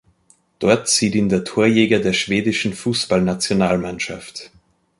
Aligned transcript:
Dort 0.57 0.87
sieht 0.87 1.13
ihn 1.13 1.29
der 1.29 1.43
Torjäger 1.43 1.99
der 1.99 2.13
schwedischen 2.13 2.73
Fußballnationalmannschaft. 2.73 4.49